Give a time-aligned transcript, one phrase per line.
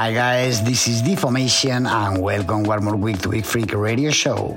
[0.00, 4.56] Hi guys, this is Deformation and welcome one more week to Big Freak Radio Show.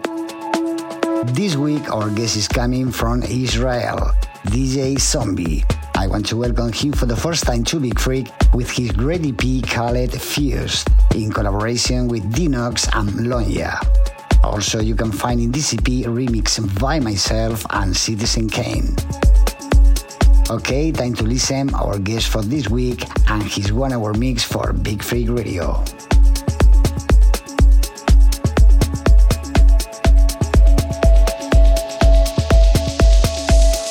[1.35, 5.65] This week our guest is coming from Israel, DJ Zombie.
[5.95, 9.25] I want to welcome him for the first time to Big Freak with his great
[9.25, 13.75] EP called Fused in collaboration with Dinox and Lonya.
[14.45, 18.95] Also, you can find in EP remix by myself and Citizen Kane.
[20.49, 24.73] Okay, time to listen our guest for this week and his one hour mix for
[24.73, 25.81] Big Freak Radio.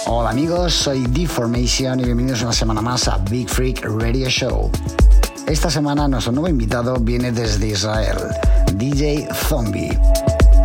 [0.06, 4.70] Hola amigos, soy Deformation y bienvenidos una semana más a Big Freak Radio Show.
[5.46, 8.18] Esta semana nuestro nuevo invitado viene desde Israel,
[8.76, 9.98] DJ Zombie.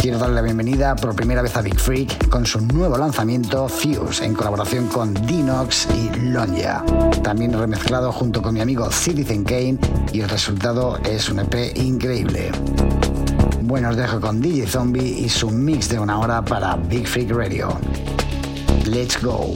[0.08, 4.24] Quiero darle la bienvenida por primera vez a Big Freak con su nuevo lanzamiento Fuse
[4.24, 6.82] en colaboración con Dinox y Lonya.
[7.22, 9.78] También remezclado junto con mi amigo Citizen Kane
[10.14, 12.54] y el resultado es un EP increíble.
[13.64, 17.32] Bueno, os dejo con DJ Zombie y su mix de una hora para Big Freak
[17.32, 17.78] Radio.
[18.86, 19.56] Let's go.